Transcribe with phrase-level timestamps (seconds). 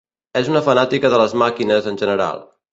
[0.39, 2.45] És una fanàtica de les màquines en general.